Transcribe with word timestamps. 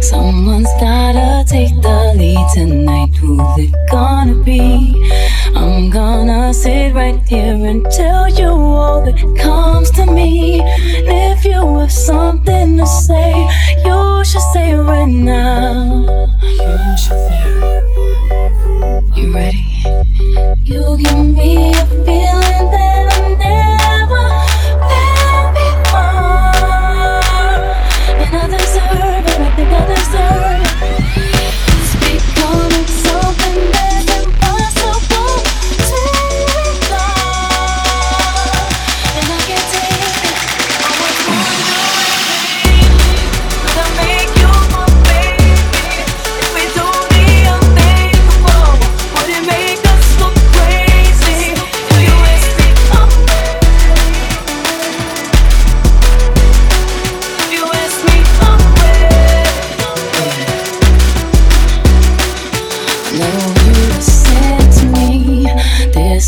Someone's 0.00 0.68
gotta 0.80 1.44
take 1.48 1.74
the 1.82 2.14
lead 2.16 2.46
tonight. 2.54 3.14
Who's 3.16 3.40
it 3.58 3.74
gonna 3.90 4.36
be? 4.44 5.10
I'm 5.56 5.90
gonna 5.90 6.54
sit 6.54 6.94
right 6.94 7.20
here 7.26 7.54
and 7.54 7.84
tell 7.90 8.28
you 8.28 8.46
all 8.46 9.04
that 9.04 9.18
comes 9.38 9.90
to 9.92 10.06
me. 10.06 10.60
And 10.60 11.36
if 11.36 11.44
you 11.44 11.78
have 11.78 11.90
something 11.90 12.76
to 12.76 12.86
say, 12.86 13.32
you 13.84 14.24
should 14.24 14.42
say 14.52 14.70
it 14.70 14.82
right 14.82 15.08
now. 15.08 16.04
You 16.42 16.96
should 16.96 17.18
say. 17.26 17.42
You 19.16 19.34
ready? 19.34 19.66
You 20.62 20.96
give 20.98 21.26
me 21.26 21.70
a 21.70 21.86
feeling 22.04 22.33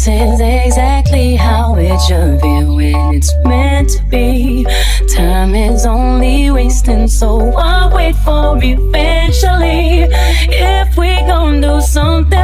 Is 0.09 0.41
exactly 0.41 1.35
how 1.35 1.75
it 1.75 1.99
should 2.03 2.41
feel 2.41 2.77
when 2.77 3.12
it's 3.12 3.35
meant 3.45 3.91
to 3.91 4.05
be. 4.05 4.65
Time 5.09 5.53
is 5.57 5.85
only 5.85 6.49
wasting, 6.53 7.09
so 7.09 7.51
I'll 7.57 7.93
wait 7.93 8.15
for 8.15 8.57
eventually. 8.62 10.07
If 10.49 10.97
we 10.97 11.17
gon' 11.27 11.61
do 11.61 11.81
something. 11.81 12.36